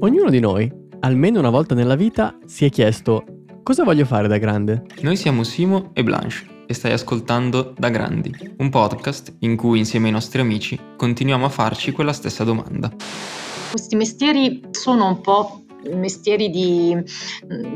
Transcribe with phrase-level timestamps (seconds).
[0.00, 0.68] Ognuno di noi,
[1.00, 3.24] almeno una volta nella vita, si è chiesto
[3.62, 4.84] cosa voglio fare da grande?
[5.02, 10.06] Noi siamo Simo e Blanche e stai ascoltando Da Grandi, un podcast in cui insieme
[10.06, 12.92] ai nostri amici continuiamo a farci quella stessa domanda.
[13.70, 15.62] Questi mestieri sono un po'
[15.94, 16.96] mestieri di,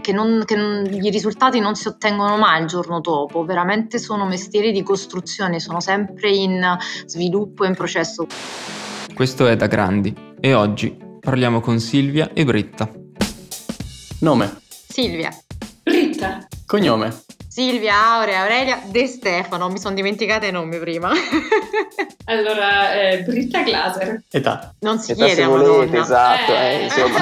[0.00, 4.26] che, non, che non, i risultati non si ottengono mai il giorno dopo, veramente sono
[4.26, 6.76] mestieri di costruzione, sono sempre in
[7.06, 8.26] sviluppo e in processo.
[9.14, 12.90] Questo è Da Grandi e oggi parliamo con Silvia e Britta.
[14.20, 14.56] Nome.
[14.68, 15.30] Silvia.
[15.84, 16.48] Britta.
[16.66, 17.22] Cognome.
[17.54, 21.12] Silvia, Aurea, Aurelia, De Stefano, mi sono dimenticata i nomi prima.
[22.26, 24.24] allora, eh, Britta Glaser.
[24.28, 24.74] Età.
[24.80, 27.18] Non si Età chiede se volete, esatto, eh, insomma,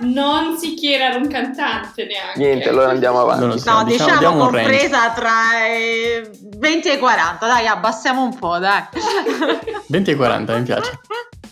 [0.00, 2.38] Non si chiede ad un cantante neanche.
[2.38, 3.58] Niente, allora andiamo avanti.
[3.58, 6.26] So, no, diciamo, diciamo compresa tra i
[6.56, 8.84] 20 e i 40, dai, abbassiamo un po', dai.
[9.88, 10.98] 20 e 40, mi piace.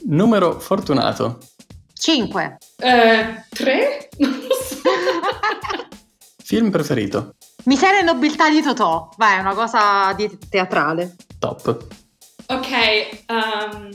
[0.06, 1.38] Numero fortunato.
[1.92, 2.58] 5.
[2.78, 2.88] 3?
[2.88, 4.80] Eh, non lo so.
[6.42, 7.34] Film preferito.
[7.64, 9.08] Miseria e nobiltà di Totò.
[9.16, 11.16] Vai, è una cosa di teatrale.
[11.38, 11.86] Top.
[12.46, 13.88] Ok, um,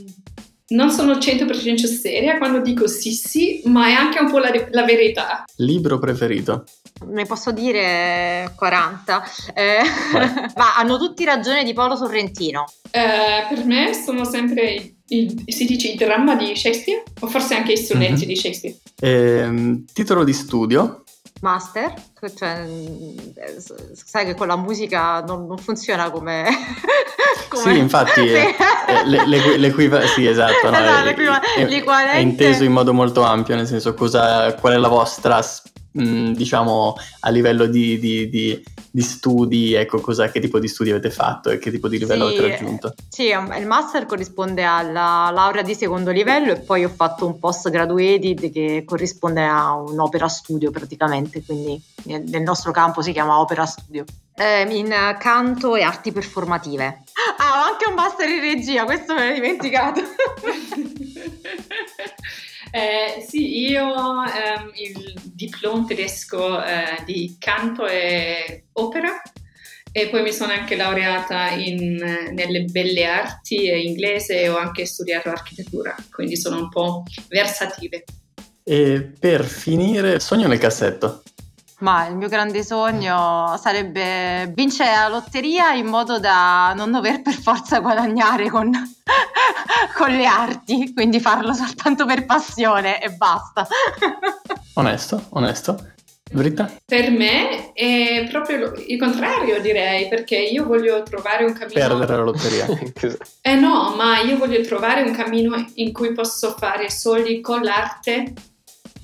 [0.70, 4.84] non sono 100% seria quando dico sì sì, ma è anche un po' la, la
[4.84, 5.44] verità.
[5.56, 6.64] Libro preferito?
[7.06, 9.22] Ne posso dire 40.
[9.54, 9.78] Eh,
[10.56, 12.64] ma hanno tutti ragione di Paolo Sorrentino.
[12.90, 17.72] Eh, per me sono sempre, il, si dice, il dramma di Shakespeare, o forse anche
[17.72, 18.28] i sonetti mm-hmm.
[18.28, 18.76] di Shakespeare.
[19.00, 20.99] Eh, titolo di studio?
[21.40, 21.94] Master,
[22.36, 22.66] cioè,
[23.92, 26.44] sai che con la musica non, non funziona come,
[27.48, 27.62] come...
[27.62, 28.54] Sì, infatti è,
[28.86, 30.06] è, le, le, l'equiva...
[30.06, 31.14] sì, esatto, no, è,
[32.12, 35.40] è, inteso in modo molto ampio, nel senso cosa, qual è la vostra
[35.92, 41.10] mh, diciamo a livello di, di, di, di studi, ecco che tipo di studi avete
[41.10, 42.94] fatto e che tipo di livello sì, avete raggiunto?
[43.08, 47.70] Sì, il master corrisponde alla laurea di secondo livello e poi ho fatto un post
[47.70, 54.04] graduated che corrisponde a un'opera studio praticamente, quindi nel nostro campo si chiama opera studio.
[54.34, 57.02] Eh, in canto e arti performative.
[57.38, 60.00] Ah, ho anche un master in regia, questo me l'ho dimenticato.
[62.72, 63.84] Eh, sì, io
[64.22, 69.20] ehm, il diploma tedesco eh, di canto e opera
[69.92, 74.86] e poi mi sono anche laureata in, nelle belle arti e inglese e ho anche
[74.86, 78.04] studiato architettura, quindi sono un po' versatile.
[78.62, 81.22] E per finire, sogno nel cassetto.
[81.80, 87.32] Ma il mio grande sogno sarebbe vincere la lotteria in modo da non dover per
[87.32, 88.70] forza guadagnare con,
[89.96, 93.66] con le arti, quindi farlo soltanto per passione e basta.
[94.74, 95.92] Onesto, onesto.
[96.32, 96.70] Britta?
[96.86, 101.80] Per me è proprio il contrario, direi, perché io voglio trovare un cammino.
[101.80, 102.66] Perdere la lotteria.
[103.42, 108.32] eh no, ma io voglio trovare un cammino in cui posso fare soldi con l'arte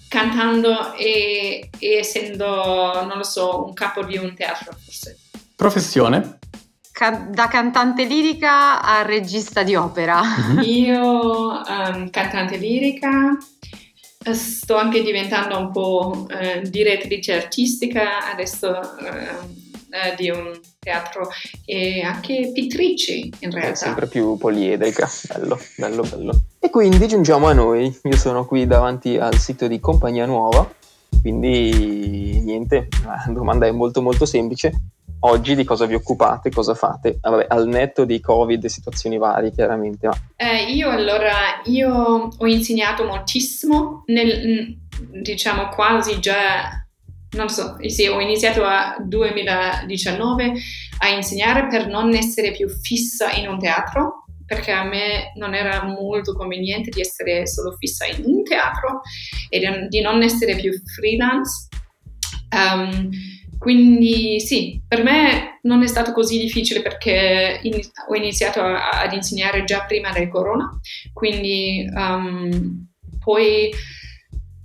[0.09, 5.19] cantando e, e, essendo, non lo so, un capo di un teatro forse.
[5.55, 6.39] Professione?
[7.31, 10.23] Da cantante lirica a regista di opera.
[10.23, 10.61] Mm-hmm.
[10.65, 13.37] Io um, cantante lirica,
[14.33, 21.29] sto anche diventando un po' eh, direttrice artistica, adesso eh, eh, di un teatro
[21.65, 23.71] e anche pittrici in realtà.
[23.71, 26.41] È sempre più poliedrica, bello, bello, bello.
[26.59, 30.69] E quindi giungiamo a noi, io sono qui davanti al sito di Compagnia Nuova,
[31.21, 34.73] quindi niente, la domanda è molto molto semplice.
[35.21, 37.19] Oggi di cosa vi occupate, cosa fate?
[37.23, 40.07] Ah, vabbè, al netto di Covid e situazioni varie, chiaramente.
[40.07, 40.15] Ma...
[40.37, 44.77] Eh, io allora, io ho insegnato moltissimo, nel,
[45.23, 46.87] diciamo quasi già
[47.31, 50.55] non so, sì, ho iniziato a 2019
[50.99, 55.85] a insegnare per non essere più fissa in un teatro, perché a me non era
[55.85, 59.01] molto conveniente di essere solo fissa in un teatro
[59.49, 61.69] e di non essere più freelance.
[62.55, 63.11] Um,
[63.59, 69.13] quindi sì, per me non è stato così difficile perché in, ho iniziato a, ad
[69.13, 70.71] insegnare già prima del corona,
[71.13, 72.87] quindi um,
[73.23, 73.71] poi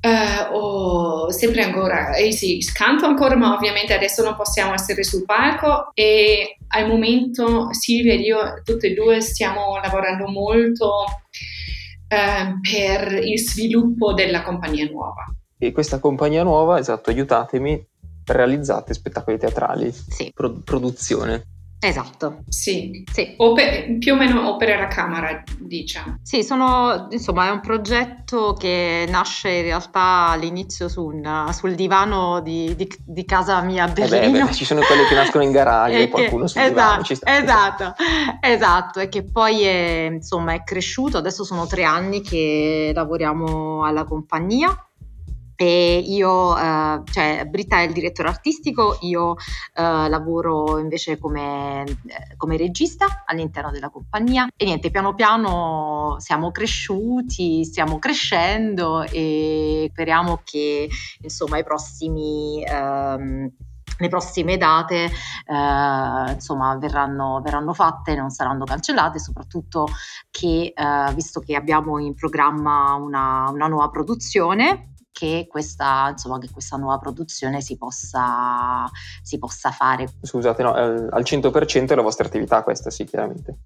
[0.01, 5.25] Uh, o sempre ancora, eh sì, canto ancora, ma ovviamente adesso non possiamo essere sul
[5.25, 13.13] palco e al momento Silvia ed io tutte e due stiamo lavorando molto uh, per
[13.23, 15.25] il sviluppo della compagnia nuova.
[15.59, 17.87] E questa compagnia nuova, esatto, aiutatemi,
[18.25, 20.31] realizzate spettacoli teatrali, sì.
[20.33, 21.43] pro- produzione.
[21.83, 22.43] Esatto.
[22.47, 23.33] Sì, sì.
[23.37, 26.19] Oper- più o meno opere da camera, diciamo.
[26.21, 32.39] Sì, sono, insomma, è un progetto che nasce in realtà all'inizio su un, sul divano
[32.41, 34.23] di, di, di, casa mia a Berlino.
[34.23, 37.03] Eh beh, beh, ci sono quelli che nascono in garage e, qualcuno sul esatto, divano
[37.03, 37.41] ci sta.
[37.41, 37.95] Esatto,
[38.39, 44.03] esatto, e che poi è, insomma, è cresciuto, adesso sono tre anni che lavoriamo alla
[44.03, 44.85] compagnia
[45.61, 49.35] e io, eh, cioè Britta è il direttore artistico, io
[49.75, 54.47] eh, lavoro invece come, eh, come, regista all'interno della compagnia.
[54.55, 60.89] E niente, piano piano siamo cresciuti, stiamo crescendo e speriamo che
[61.21, 62.63] insomma i prossimi...
[62.65, 63.51] Ehm,
[64.01, 69.85] le prossime date eh, insomma verranno, verranno, fatte, non saranno cancellate, soprattutto
[70.31, 76.49] che eh, visto che abbiamo in programma una, una nuova produzione che questa, insomma, che
[76.51, 78.89] questa nuova produzione si possa,
[79.21, 80.07] si possa fare.
[80.21, 83.59] Scusate, no, al 100% è la vostra attività questa, sì, chiaramente.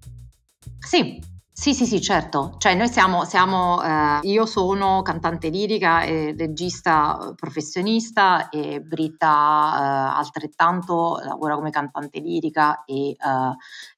[0.78, 1.20] Sì,
[1.58, 2.56] sì, sì, sì, certo.
[2.58, 10.18] Cioè, noi siamo, siamo eh, io sono cantante lirica e regista professionista e Britta eh,
[10.18, 13.16] altrettanto lavora come cantante lirica e, eh,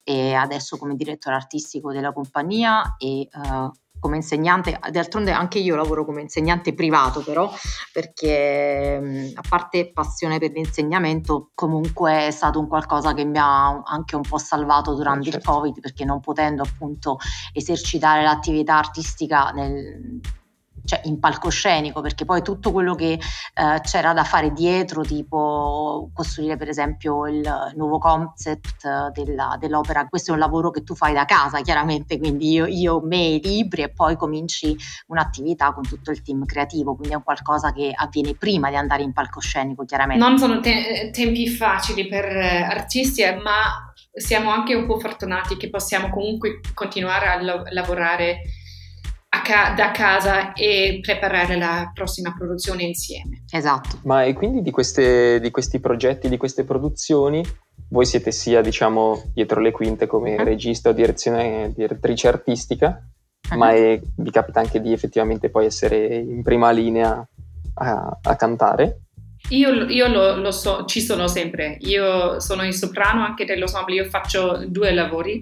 [0.05, 6.05] e, adesso come direttore artistico della compagnia e eh, come insegnante, d'altronde anche io lavoro
[6.05, 7.50] come insegnante privato però,
[7.93, 14.17] perché a parte passione per l'insegnamento, comunque è stato un qualcosa che mi ha anche
[14.17, 15.39] un po' salvato durante certo.
[15.39, 17.19] il Covid, perché non potendo appunto
[17.53, 20.21] esercitare l'attività artistica nel,
[20.88, 26.56] cioè in palcoscenico, perché poi tutto quello che eh, c'era da fare dietro, tipo costruire
[26.56, 31.26] per esempio il nuovo concept della, dell'opera, questo è un lavoro che tu fai da
[31.26, 34.75] casa chiaramente, quindi io, io me i libri e poi cominci
[35.08, 39.02] un'attività con tutto il team creativo, quindi è un qualcosa che avviene prima di andare
[39.02, 40.25] in palcoscenico chiaramente.
[40.25, 45.58] Non sono te- tempi facili per eh, artisti, eh, ma siamo anche un po' fortunati
[45.58, 48.40] che possiamo comunque continuare a lo- lavorare
[49.43, 53.44] ca- da casa e preparare la prossima produzione insieme.
[53.50, 54.00] Esatto.
[54.05, 57.44] Ma e quindi di, queste, di questi progetti, di queste produzioni,
[57.90, 60.44] voi siete sia diciamo dietro le quinte come uh-huh.
[60.44, 63.00] regista o direttrice artistica,
[63.50, 63.56] uh-huh.
[63.56, 67.26] ma è, vi capita anche di effettivamente poi essere in prima linea
[67.75, 69.02] a, a cantare?
[69.50, 71.79] Io, io lo, lo, so, ci sono sempre.
[71.81, 75.40] Io sono in soprano anche dell'ensemble, io faccio due lavori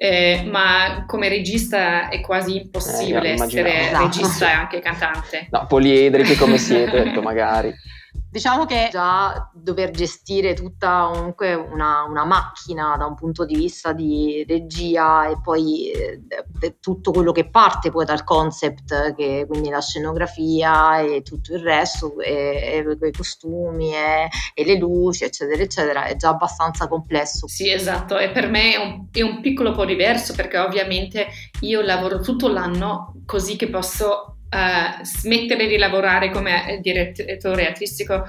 [0.00, 4.04] eh, ma come regista è quasi impossibile eh, essere esatto.
[4.04, 5.48] regista e anche cantante.
[5.50, 7.74] No, poliedrici come siete, detto magari.
[8.30, 13.92] Diciamo che già dover gestire tutta comunque una, una, macchina da un punto di vista
[13.94, 19.80] di regia e poi eh, tutto quello che parte poi dal concept, che quindi la
[19.80, 26.04] scenografia e tutto il resto, e, e i costumi e, e, le luci, eccetera, eccetera,
[26.04, 27.48] è già abbastanza complesso.
[27.48, 31.28] Sì, esatto, e per me è un, è un piccolo po' diverso perché ovviamente
[31.60, 38.24] io lavoro tutto l'anno così che posso uh, smettere di lavorare come direttore artistico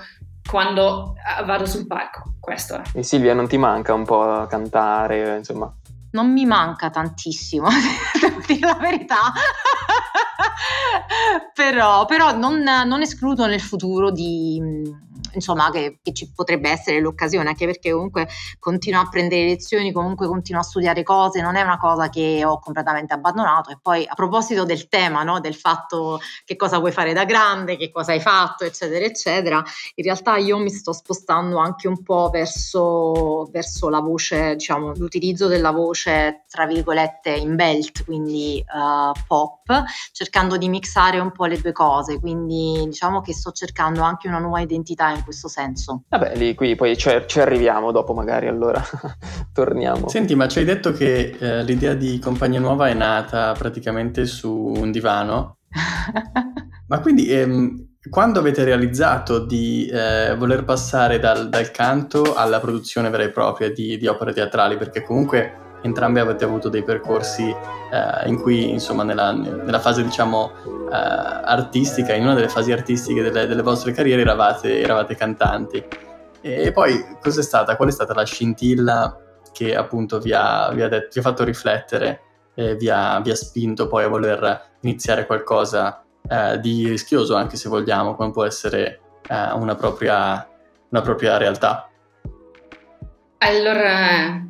[0.50, 2.36] quando uh, vado sul palco.
[2.39, 2.81] Questo è.
[2.94, 5.74] E Silvia, non ti manca un po' cantare, insomma?
[6.12, 7.68] Non mi manca tantissimo,
[8.19, 9.31] devo dire la verità.
[11.54, 14.60] però, però non, non, escludo nel futuro di
[15.34, 18.28] insomma che, che, ci potrebbe essere l'occasione, anche perché comunque
[18.60, 22.60] continuo a prendere lezioni, comunque continuo a studiare cose, non è una cosa che ho
[22.60, 23.72] completamente abbandonato.
[23.72, 27.78] E poi a proposito del tema, no, del fatto che cosa vuoi fare da grande,
[27.78, 29.64] che cosa hai fatto, eccetera, eccetera,
[29.96, 35.48] in realtà io mi sto spostando anche un po' verso, verso la voce, diciamo, l'utilizzo
[35.48, 39.59] della voce, tra virgolette, in belt, quindi uh, pop,
[40.12, 42.19] cercando di mixare un po' le due cose.
[42.19, 46.04] Quindi diciamo che sto cercando anche una nuova identità in questo senso.
[46.09, 48.83] Vabbè, lì qui poi ci, ci arriviamo dopo magari, allora
[49.54, 50.07] torniamo.
[50.09, 54.73] Senti, ma ci hai detto che eh, l'idea di Compagnia Nuova è nata praticamente su
[54.76, 55.57] un divano?
[56.88, 63.09] ma quindi ehm, quando avete realizzato di eh, voler passare dal, dal, canto alla produzione
[63.09, 64.78] vera e propria di, di opere teatrali?
[64.78, 70.52] Perché comunque entrambi avete avuto dei percorsi eh, in cui, insomma, nella, nella fase, diciamo,
[70.92, 75.83] eh, artistica, in una delle fasi artistiche delle, delle vostre carriere eravate, eravate, cantanti.
[76.42, 77.76] E poi cos'è stata?
[77.76, 79.18] Qual è stata la scintilla
[79.52, 82.21] che appunto vi ha, vi ha, detto, vi ha fatto riflettere
[82.54, 87.57] e vi ha, vi ha, spinto poi a voler iniziare qualcosa eh, di rischioso, anche
[87.57, 90.48] se vogliamo, come può essere eh, una propria,
[90.90, 91.90] una propria realtà?
[93.40, 94.45] Allora,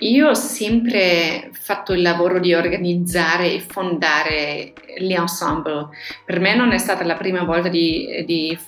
[0.00, 5.88] io ho sempre fatto il lavoro di organizzare e fondare gli ensemble.
[6.24, 8.58] Per me non è stata la prima volta di, di,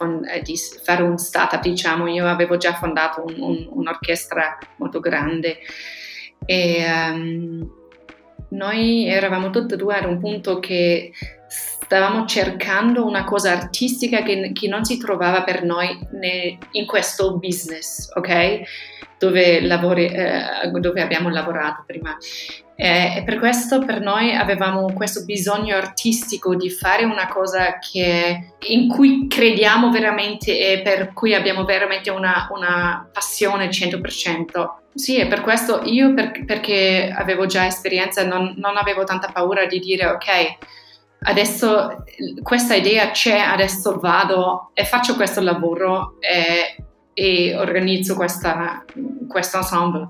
[0.43, 5.59] di fare un startup, diciamo, io avevo già fondato un, un, un'orchestra molto grande
[6.45, 7.69] e um,
[8.51, 11.13] noi eravamo tutti e due ad un punto che
[11.87, 17.39] stavamo cercando una cosa artistica che, che non si trovava per noi ne, in questo
[17.39, 18.61] business, ok?
[19.19, 22.17] Dove, lavori, eh, dove abbiamo lavorato prima.
[22.75, 28.55] Eh, e per questo per noi avevamo questo bisogno artistico di fare una cosa che,
[28.67, 34.67] in cui crediamo veramente e per cui abbiamo veramente una, una passione 100%.
[34.93, 39.67] Sì, e per questo io, per, perché avevo già esperienza, non, non, avevo tanta paura
[39.67, 40.57] di dire, ok,
[41.27, 42.05] adesso
[42.43, 48.85] questa idea c'è, adesso vado e faccio questo lavoro e, e organizzo questa,
[49.29, 50.09] questo ensemble.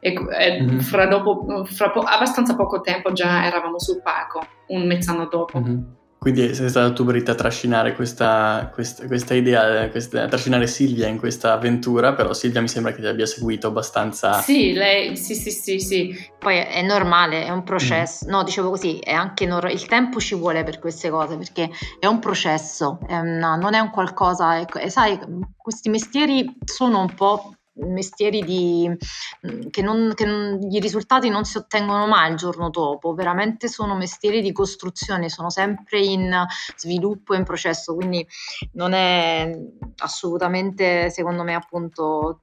[0.00, 0.78] E, e mm-hmm.
[0.78, 5.58] fra, dopo, fra po- abbastanza poco tempo già eravamo sul palco, un mezz'anno dopo.
[5.58, 5.82] Mm-hmm.
[6.26, 11.06] Quindi sei stata tu Britta a trascinare questa, questa, questa idea, questa, a trascinare Silvia
[11.06, 14.40] in questa avventura, però Silvia mi sembra che ti abbia seguito abbastanza.
[14.40, 16.30] Sì, lei, sì, sì, sì, sì.
[16.36, 18.30] Poi è normale, è un processo, mm.
[18.30, 22.06] no, dicevo così, è anche nor- il tempo ci vuole per queste cose, perché è
[22.06, 25.20] un processo, è una, non è un qualcosa, ecco, e sai,
[25.56, 31.44] questi mestieri sono un po' mestieri di, mm, che, non, che non, i risultati non
[31.44, 36.44] si ottengono mai il giorno dopo, veramente sono mestieri di costruzione, sono sempre in
[36.76, 38.26] sviluppo e in processo, quindi
[38.72, 39.50] non è
[39.98, 42.40] assolutamente secondo me appunto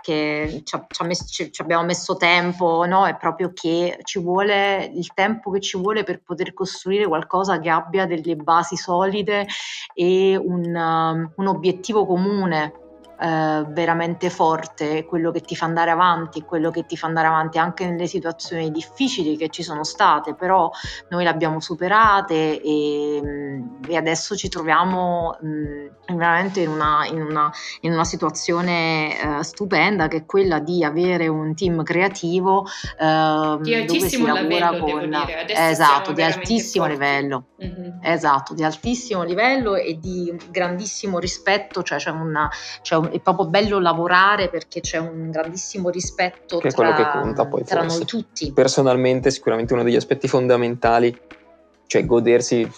[0.00, 0.78] che ci,
[1.26, 3.06] ci, ci, abbiamo messo tempo, no?
[3.06, 7.68] È proprio che ci vuole il tempo che ci vuole per poter costruire qualcosa che
[7.68, 9.46] abbia delle basi solide
[9.92, 12.87] e un, um, un obiettivo comune
[13.20, 17.58] eh, veramente forte, quello che ti fa andare avanti, quello che ti fa andare avanti
[17.58, 20.70] anche nelle situazioni difficili che ci sono state, però
[21.08, 27.06] noi le abbiamo superate e, mm, e adesso ci troviamo mh, mm, veramente in una,
[27.10, 32.66] in una, in una situazione eh, stupenda che è quella di avere un team creativo
[32.98, 35.14] eh, di lavora livello, con
[35.48, 37.00] esatto, di altissimo forti.
[37.00, 37.44] livello.
[37.62, 37.98] Mm-hmm.
[38.02, 42.48] Esatto, di altissimo livello e di grandissimo rispetto, cioè c'è, una,
[42.82, 47.46] c'è un, è proprio bello lavorare perché c'è un grandissimo rispetto che tra, che conta,
[47.46, 48.52] poi, tra noi tutti.
[48.52, 51.16] Personalmente sicuramente uno degli aspetti fondamentali,
[51.86, 52.68] cioè godersi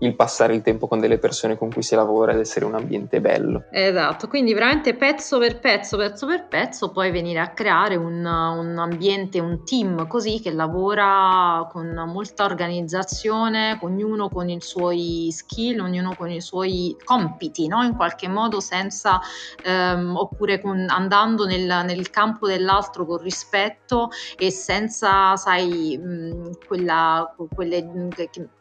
[0.00, 3.20] il passare il tempo con delle persone con cui si lavora ed essere un ambiente
[3.20, 3.64] bello.
[3.70, 8.78] Esatto, quindi veramente pezzo per pezzo, pezzo per pezzo, poi venire a creare un, un
[8.78, 16.14] ambiente, un team così che lavora con molta organizzazione, ognuno con i suoi skill, ognuno
[16.16, 17.82] con i suoi compiti, no?
[17.82, 19.20] in qualche modo senza,
[19.62, 27.34] ehm, oppure con, andando nel, nel, campo dell'altro con rispetto e senza, sai, mh, quella,
[27.54, 27.82] quelle,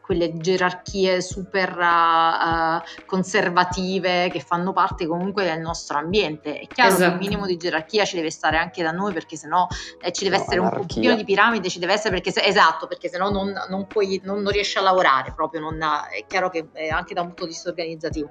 [0.05, 6.59] quelle gerarchie super uh, conservative che fanno parte comunque del nostro ambiente.
[6.59, 7.01] È chiaro esatto.
[7.01, 7.17] che un esatto.
[7.17, 9.65] minimo di gerarchia ci deve stare anche da noi perché sennò
[9.99, 10.79] eh, ci deve no, essere anarchia.
[10.79, 14.21] un pochino di piramide, ci deve essere perché se, esatto, perché sennò non, non, puoi,
[14.23, 17.45] non, non riesci a lavorare proprio, non, è chiaro che è anche da un punto
[17.45, 18.29] di vista organizzativo,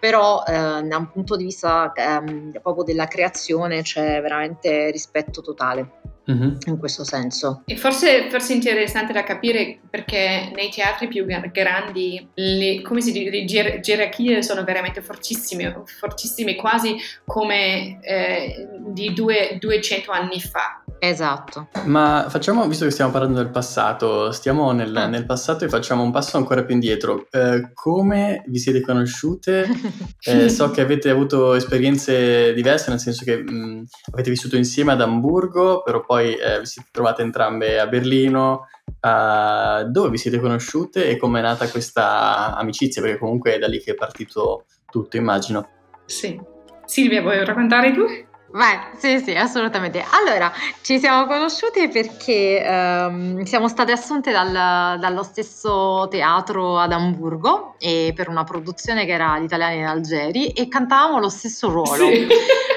[0.00, 0.52] però eh,
[0.82, 6.00] da un punto di vista eh, proprio della creazione c'è veramente rispetto totale.
[6.30, 6.56] Mm-hmm.
[6.66, 7.62] in questo senso.
[7.66, 13.30] E forse, forse interessante da capire perché nei teatri più grandi le, come si dice,
[13.30, 20.81] le ger- gerarchie sono veramente fortissime, fortissime quasi come eh, di due, 200 anni fa.
[21.04, 21.66] Esatto.
[21.86, 25.08] Ma facciamo, visto che stiamo parlando del passato, stiamo nel, ah.
[25.08, 27.26] nel passato e facciamo un passo ancora più indietro.
[27.32, 29.68] Eh, come vi siete conosciute?
[30.24, 35.00] Eh, so che avete avuto esperienze diverse, nel senso che mh, avete vissuto insieme ad
[35.00, 38.68] Amburgo, però poi eh, vi siete trovate entrambe a Berlino.
[39.00, 43.02] Uh, dove vi siete conosciute e come è nata questa amicizia?
[43.02, 45.68] Perché comunque è da lì che è partito tutto, immagino.
[46.04, 46.40] Sì.
[46.84, 48.04] Silvia, vuoi raccontare tu?
[48.52, 50.04] Vai, sì, sì, assolutamente.
[50.10, 57.76] Allora, ci siamo conosciute perché um, siamo state assunte dal, dallo stesso teatro ad Amburgo
[57.78, 62.06] e per una produzione che era Gli italiani in Algeri e cantavamo lo stesso ruolo.
[62.06, 62.26] Sì.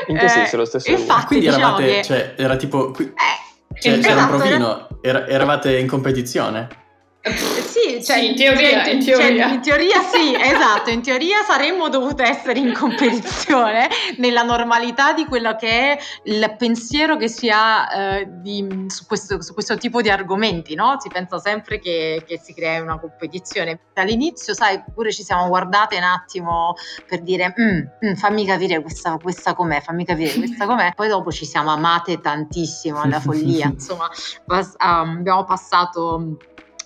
[0.07, 1.01] In che senso lo stesso ruolo?
[1.01, 2.03] Infatti, Quindi diciamo eravate, che...
[2.03, 2.91] cioè, era tipo...
[2.91, 3.05] Qui...
[3.05, 6.84] Eh, cioè, esatto, c'era un provino, era, eravate in competizione?
[7.25, 9.47] Sì, sì, cioè, sì, in teoria, cioè, in teoria.
[9.47, 15.25] Cioè, in teoria sì, esatto, in teoria saremmo dovute essere in competizione nella normalità di
[15.25, 20.01] quello che è il pensiero che si ha eh, di, su, questo, su, questo, tipo
[20.01, 20.97] di argomenti, no?
[20.99, 23.79] Si pensa sempre che, che si crea una competizione.
[23.95, 26.75] All'inizio, sai, pure ci siamo guardate un attimo
[27.07, 30.93] per dire mm, mm, fammi capire questa, questa com'è, fammi capire questa com'è.
[30.95, 34.07] Poi dopo ci siamo amate tantissimo alla follia, insomma,
[34.45, 36.37] pas- um, abbiamo passato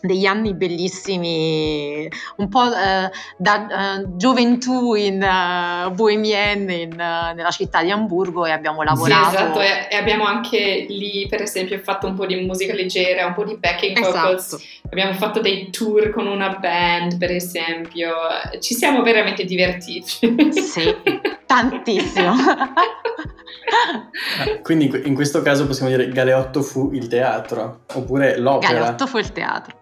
[0.02, 7.52] degli anni bellissimi, un po' eh, da uh, gioventù in uh, bohemienne in, uh, nella
[7.52, 9.30] città di Amburgo e abbiamo lavorato.
[9.30, 13.26] Sì, esatto, e, e, abbiamo anche lì, per esempio, fatto un po' di musica leggera,
[13.26, 14.54] un po' di backing vocals.
[14.54, 14.64] Esatto.
[14.92, 18.14] Abbiamo fatto dei tour con una band, per esempio.
[18.60, 20.18] Ci siamo veramente divertiti.
[20.52, 20.96] Sì,
[21.50, 22.36] tantissimo.
[24.62, 28.74] Quindi in questo caso possiamo dire Galeotto fu il teatro, oppure l'opera.
[28.74, 29.78] Galeotto fu il teatro.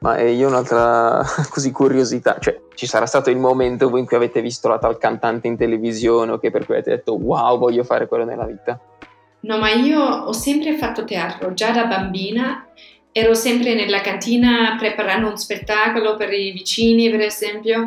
[0.00, 4.66] Ma io un'altra così curiosità, cioè ci sarà stato il momento in cui avete visto
[4.66, 8.24] la tal cantante in televisione o che per cui avete detto wow voglio fare quello
[8.24, 8.78] nella vita?
[9.40, 12.66] No, ma io ho sempre fatto teatro, già da bambina
[13.12, 17.86] ero sempre nella cantina preparando un spettacolo per i vicini per esempio,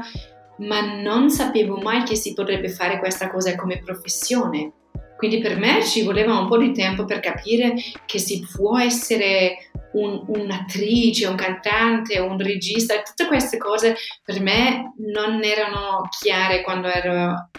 [0.60, 4.74] ma non sapevo mai che si potrebbe fare questa cosa come professione.
[5.18, 7.74] Quindi per me ci voleva un po' di tempo per capire
[8.06, 14.94] che si può essere un, un'attrice, un cantante, un regista, tutte queste cose per me
[14.98, 17.50] non erano chiare quando ero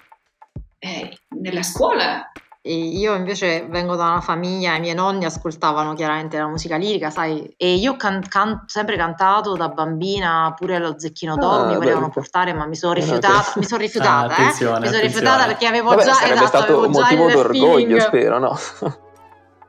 [0.79, 2.31] eh, nella scuola.
[2.63, 7.09] E io invece vengo da una famiglia, i miei nonni ascoltavano chiaramente la musica lirica,
[7.09, 11.67] sai, e io ho can- can- sempre cantato da bambina, pure lo zecchino d'oro ah,
[11.67, 14.47] mi volevano portare, ma mi sono rifiutata, mi sono rifiutata, ah, eh?
[14.47, 17.99] mi sono rifiutata perché avevo Vabbè, già, esatto, stato un motivo d'orgoglio, feeling.
[18.01, 18.59] spero, no?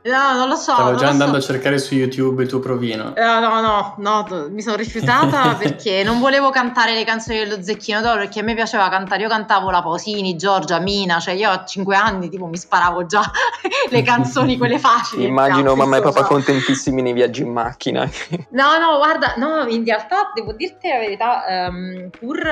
[0.03, 0.74] No, non lo so.
[0.74, 1.51] Stavo già andando so.
[1.51, 3.13] a cercare su YouTube il tuo provino.
[3.15, 8.01] Uh, no, no, no, mi sono rifiutata perché non volevo cantare le canzoni dello Zecchino
[8.01, 9.22] d'Oro perché a me piaceva cantare.
[9.22, 13.22] Io cantavo la Pausini, Giorgia, Mina, cioè io a 5 anni tipo mi sparavo già
[13.89, 15.25] le canzoni, quelle facili.
[15.31, 18.10] Immagino mamma e papà contentissimi nei viaggi in macchina.
[18.50, 22.50] no, no, guarda, no, in realtà devo dirti la verità, um, pur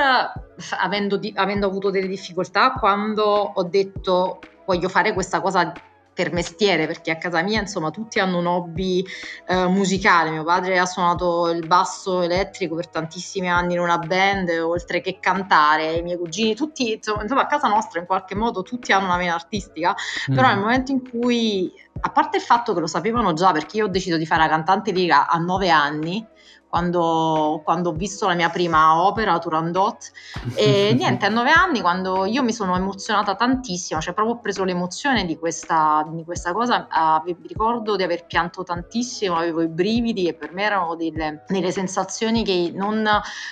[0.78, 5.72] avendo, di- avendo avuto delle difficoltà quando ho detto voglio fare questa cosa
[6.22, 9.02] per mestiere, perché a casa mia insomma tutti hanno un hobby
[9.46, 10.30] eh, musicale.
[10.30, 15.18] Mio padre ha suonato il basso elettrico per tantissimi anni in una band, oltre che
[15.18, 19.16] cantare, i miei cugini, tutti insomma, a casa nostra in qualche modo tutti hanno una
[19.16, 19.94] vena artistica,
[20.30, 20.34] mm.
[20.34, 23.86] però nel momento in cui, a parte il fatto che lo sapevano già, perché io
[23.86, 26.26] ho deciso di fare la cantante lirica a nove anni,
[26.70, 30.12] quando, quando, ho visto la mia prima opera, Turandot.
[30.54, 34.62] E niente, a nove anni, quando io mi sono emozionata tantissimo, cioè proprio ho preso
[34.62, 39.68] l'emozione di questa, di questa cosa, uh, vi ricordo di aver pianto tantissimo, avevo i
[39.68, 43.04] brividi e per me erano delle, delle sensazioni che non,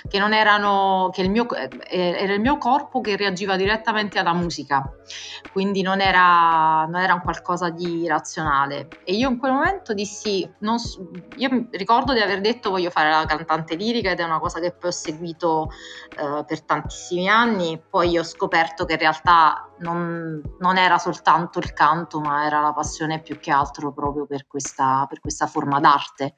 [0.07, 4.33] che non erano, che il mio, eh, era il mio corpo che reagiva direttamente alla
[4.33, 4.89] musica,
[5.51, 8.38] quindi non era, non era un qualcosa di razionale.
[9.03, 10.77] E io in quel momento dissi, non,
[11.37, 14.71] io ricordo di aver detto voglio fare la cantante lirica ed è una cosa che
[14.71, 15.69] poi ho seguito
[16.17, 17.81] eh, per tantissimi anni.
[17.89, 22.73] Poi ho scoperto che in realtà non, non, era soltanto il canto, ma era la
[22.73, 26.33] passione più che altro proprio per questa, per questa forma d'arte.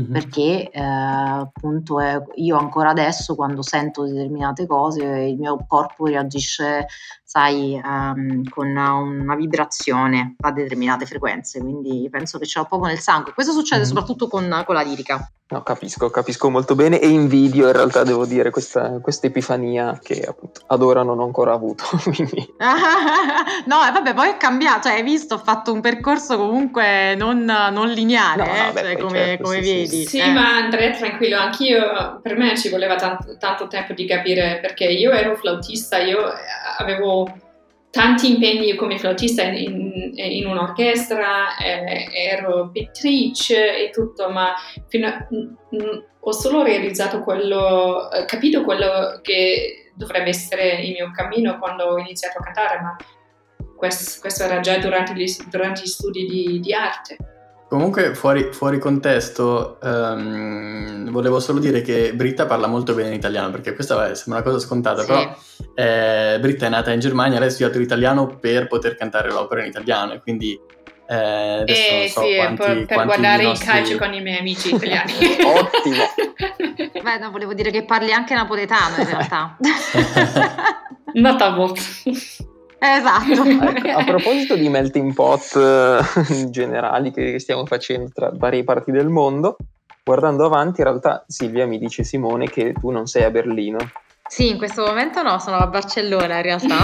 [0.00, 0.12] Mm-hmm.
[0.12, 6.86] Perché eh, appunto è, io ancora adesso quando sento determinate cose il mio corpo reagisce
[7.34, 13.00] sai, um, con una vibrazione a determinate frequenze, quindi penso che ce l'ho poco nel
[13.00, 13.32] sangue.
[13.32, 13.86] Questo succede mm.
[13.86, 15.28] soprattutto con, con, la lirica.
[15.46, 20.62] No, capisco, capisco molto bene e invidio in realtà, devo dire, questa epifania che appunto
[20.66, 21.84] ad ora non ho ancora avuto.
[22.02, 22.54] Quindi...
[23.66, 27.90] no, vabbè, poi è cambiato, cioè, hai visto, ho fatto un percorso comunque non, non
[27.90, 30.06] lineare, no, eh, no, cioè, come, certo, come sì, vedi.
[30.06, 30.32] Sì, eh.
[30.32, 35.12] ma Andrea, tranquillo, anch'io, per me ci voleva tanto, tanto tempo di capire perché io
[35.12, 36.22] ero flautista, io
[36.78, 37.28] avevo
[37.94, 45.26] tanti impegni come flautista in, in, in un'orchestra, eh, ero pittrice e tutto, ma a,
[45.30, 51.56] mh, mm, ho solo realizzato quello, eh, capito quello che dovrebbe essere il mio cammino
[51.60, 52.96] quando ho iniziato a cantare, ma
[53.76, 57.16] questo, questo era già durante gli, durante gli studi di, di arte.
[57.74, 63.50] Comunque, fuori, fuori contesto, um, volevo solo dire che Britta parla molto bene in italiano,
[63.50, 65.06] perché questa vabbè, sembra una cosa scontata, sì.
[65.08, 65.36] però
[65.74, 69.70] eh, Britta è nata in Germania, lei ha studiato l'italiano per poter cantare l'opera in
[69.70, 70.56] italiano, e quindi
[71.08, 71.16] eh,
[71.62, 73.66] adesso eh, non so sì, quanti, per, per guardare nostri...
[73.66, 75.12] il calcio con i miei amici italiani.
[75.42, 76.04] Ottimo!
[77.02, 79.56] Beh, no, volevo dire che parli anche napoletano in realtà.
[81.14, 81.72] Not a.
[82.84, 83.42] Esatto.
[83.74, 89.08] Ecco, a proposito di melting pot eh, generali che stiamo facendo tra varie parti del
[89.08, 89.56] mondo,
[90.04, 93.78] guardando avanti, in realtà Silvia mi dice Simone che tu non sei a Berlino.
[94.26, 96.76] Sì, in questo momento no, sono a Barcellona in realtà.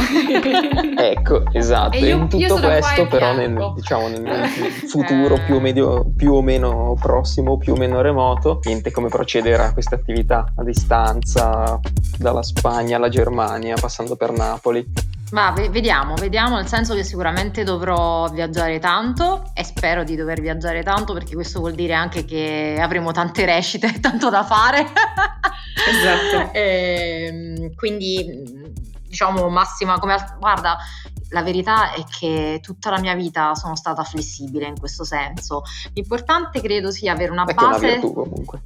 [0.96, 1.96] ecco, esatto.
[1.96, 4.46] E io, in tutto questo, però, nel, diciamo, nel
[4.86, 9.62] futuro più o, medio, più o, meno prossimo, più o meno remoto, niente come procedere
[9.62, 11.80] a questa attività a distanza
[12.18, 14.86] dalla Spagna alla Germania, passando per Napoli.
[15.30, 20.82] Ma vediamo, vediamo, nel senso che sicuramente dovrò viaggiare tanto e spero di dover viaggiare
[20.82, 24.86] tanto perché questo vuol dire anche che avremo tante recite e tanto da fare.
[25.88, 26.52] Esatto.
[26.52, 27.26] e,
[27.62, 28.72] ehm, quindi
[29.06, 30.78] diciamo massima come guarda
[31.30, 35.62] la verità è che tutta la mia vita sono stata flessibile in questo senso.
[35.92, 37.86] L'importante credo sia avere una è base.
[37.86, 38.62] È una virtù comunque.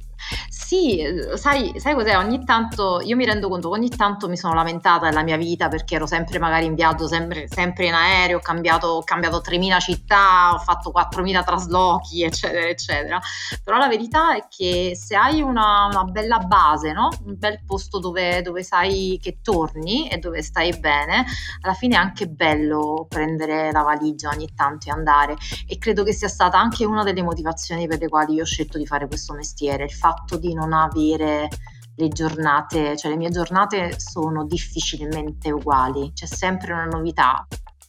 [0.65, 0.99] Sì,
[1.35, 2.17] sai, sai cos'è?
[2.17, 5.67] Ogni tanto io mi rendo conto che ogni tanto mi sono lamentata della mia vita
[5.67, 9.79] perché ero sempre magari in viaggio, sempre, sempre in aereo, ho cambiato, ho cambiato 3.000
[9.79, 13.21] città, ho fatto 4.000 traslochi, eccetera, eccetera.
[13.63, 17.09] Però la verità è che se hai una, una bella base, no?
[17.25, 21.25] un bel posto dove, dove sai che torni e dove stai bene,
[21.61, 25.35] alla fine è anche bello prendere la valigia ogni tanto e andare.
[25.67, 28.79] E credo che sia stata anche una delle motivazioni per le quali io ho scelto
[28.79, 31.49] di fare questo mestiere, il fatto di non avere
[31.97, 37.45] le giornate, cioè le mie giornate sono difficilmente uguali, c'è sempre una novità,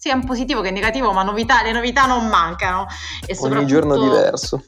[0.07, 2.87] sia in positivo che in negativo, ma novità, le novità non mancano.
[3.27, 4.63] E ogni giorno diverso.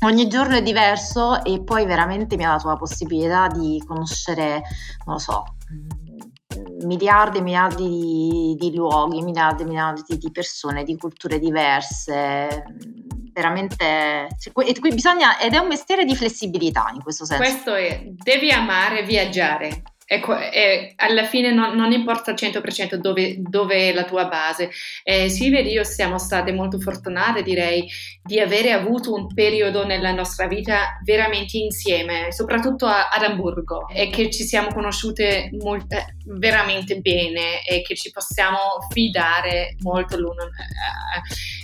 [0.00, 4.62] Ogni giorno è diverso e poi veramente mi ha dato la possibilità di conoscere,
[5.06, 10.84] non lo so, mm, miliardi e miliardi di, di luoghi, miliardi e miliardi di persone,
[10.84, 12.64] di culture diverse,
[13.34, 14.28] veramente
[14.64, 17.42] e qui bisogna ed è un mestiere di flessibilità in questo senso.
[17.42, 19.82] Questo è, devi amare viaggiare.
[20.06, 24.70] Ecco, eh, alla fine non, non, importa al 100% dove, dove, è la tua base.
[25.02, 27.88] Eh, Silvia e io siamo state molto fortunate, direi,
[28.22, 34.10] di avere avuto un periodo nella nostra vita veramente insieme, soprattutto a, ad Amburgo, e
[34.10, 38.58] che ci siamo conosciute molt, eh, veramente bene e che ci possiamo
[38.90, 40.42] fidare molto l'uno.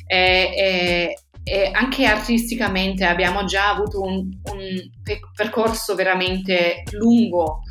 [0.07, 1.15] Eh, eh, eh
[1.51, 4.91] e anche artisticamente abbiamo già avuto un, un
[5.35, 7.63] percorso veramente lungo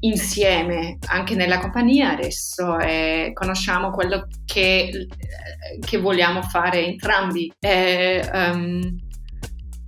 [0.00, 2.12] insieme anche nella compagnia.
[2.12, 5.08] Adesso e conosciamo quello che,
[5.84, 7.52] che vogliamo fare entrambi.
[7.58, 8.96] E, um,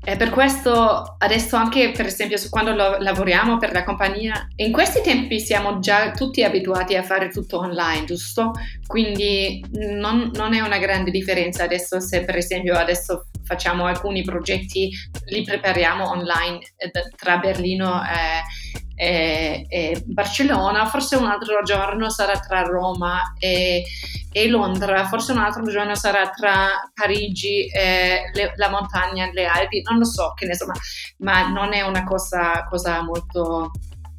[0.08, 5.02] e per questo adesso anche per esempio quando lo, lavoriamo per la compagnia, in questi
[5.02, 8.52] tempi siamo già tutti abituati a fare tutto online, giusto?
[8.86, 14.88] Quindi non, non è una grande differenza adesso se per esempio adesso facciamo alcuni progetti,
[15.26, 22.38] li prepariamo online eh, tra Berlino e e, e Barcellona, forse un altro giorno sarà
[22.40, 23.84] tra Roma e,
[24.32, 29.82] e, Londra, forse un altro giorno sarà tra Parigi e le, la montagna, le Alpi,
[29.88, 30.74] non lo so, che ne so, ma,
[31.18, 33.70] ma non è una cosa, cosa molto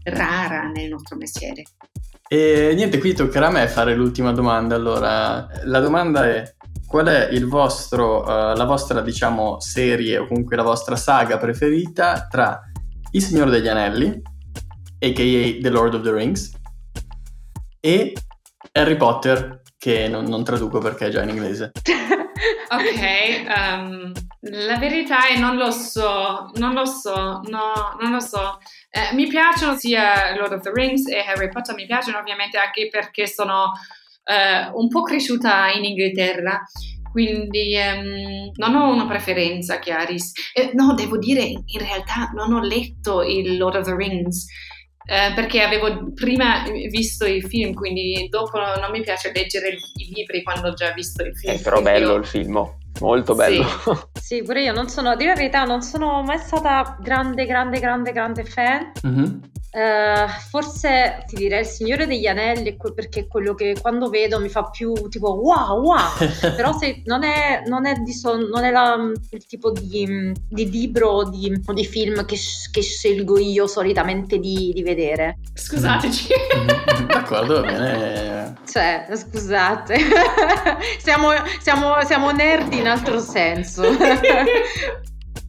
[0.03, 1.63] rara nel nostro mestiere.
[2.31, 4.75] E niente, qui toccherà a me fare l'ultima domanda.
[4.75, 6.43] Allora, la domanda è:
[6.85, 12.27] qual è il vostro, uh, la vostra, diciamo, serie o comunque la vostra saga preferita
[12.29, 12.61] tra
[13.11, 14.21] Il Signore degli Anelli,
[14.99, 15.61] a.k.a.
[15.61, 16.51] The Lord of the Rings,
[17.79, 18.13] e
[18.73, 21.71] Harry Potter, che non, non traduco perché è già in inglese.
[22.69, 28.59] ok, um, la verità è non lo so, non lo so, no, non lo so.
[28.89, 32.89] Eh, mi piacciono sia Lord of the Rings e Harry Potter, mi piacciono ovviamente anche
[32.89, 33.71] perché sono
[34.25, 36.61] eh, un po' cresciuta in Inghilterra
[37.11, 40.31] quindi um, non ho una preferenza, Chiaris.
[40.53, 44.45] Eh, no, devo dire, in realtà non ho letto il Lord of the Rings
[45.09, 50.43] eh, perché avevo prima visto i film, quindi dopo non mi piace leggere i libri
[50.43, 51.55] quando ho già visto i film.
[51.55, 52.15] È però bello io...
[52.17, 52.63] il film,
[52.99, 53.65] molto bello.
[54.13, 54.21] Sì.
[54.37, 58.43] sì, pure io non sono, la verità, non sono mai stata grande, grande, grande, grande
[58.43, 58.91] fan.
[59.07, 59.39] Mm-hmm.
[59.71, 64.49] Uh, forse ti direi il Signore degli Anelli perché è quello che quando vedo mi
[64.49, 66.17] fa più tipo wow wow!
[66.55, 68.97] Però se non è, non è, di son, non è la,
[69.29, 72.37] il tipo di, di libro o di, di film che,
[72.71, 75.37] che, scelgo io solitamente di, di vedere.
[75.53, 76.33] Scusateci.
[76.57, 77.05] Mm-hmm.
[77.07, 78.55] d'accordo va bene.
[78.67, 79.97] Cioè scusate.
[80.99, 81.29] Siamo,
[81.59, 83.83] siamo, siamo nerd in altro senso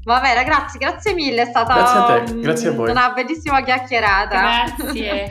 [0.02, 2.90] Vabbè ragazzi, grazie mille, è stata grazie a te, grazie a voi.
[2.90, 4.64] una bellissima chiacchierata.
[4.76, 5.30] Grazie.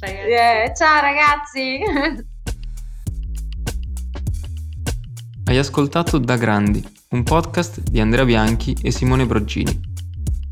[0.00, 1.80] eh, ciao ragazzi.
[5.44, 9.88] Hai ascoltato Da Grandi, un podcast di Andrea Bianchi e Simone Broggini.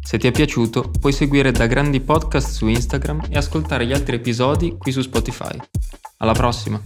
[0.02, 4.16] Se ti è piaciuto, puoi seguire Da Grandi Podcast su Instagram e ascoltare gli altri
[4.16, 5.56] episodi qui su Spotify.
[6.16, 6.80] Alla prossima!